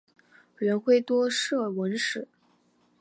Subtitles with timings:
[0.57, 2.27] 元晖多涉文史。